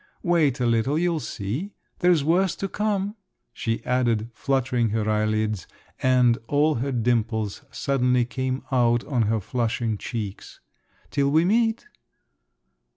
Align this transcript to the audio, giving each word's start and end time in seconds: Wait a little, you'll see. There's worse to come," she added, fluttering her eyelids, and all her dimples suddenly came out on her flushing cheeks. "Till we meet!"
Wait 0.23 0.59
a 0.59 0.65
little, 0.65 0.97
you'll 0.97 1.19
see. 1.19 1.75
There's 1.99 2.23
worse 2.23 2.55
to 2.55 2.67
come," 2.67 3.15
she 3.53 3.85
added, 3.85 4.31
fluttering 4.33 4.89
her 4.89 5.07
eyelids, 5.07 5.67
and 6.01 6.39
all 6.47 6.73
her 6.81 6.91
dimples 6.91 7.61
suddenly 7.69 8.25
came 8.25 8.63
out 8.71 9.03
on 9.05 9.21
her 9.29 9.39
flushing 9.39 9.99
cheeks. 9.99 10.59
"Till 11.11 11.29
we 11.29 11.45
meet!" 11.45 11.85